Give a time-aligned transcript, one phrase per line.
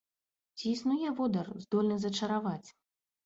[0.59, 2.69] Ці існуе водар, здольны зачараваць?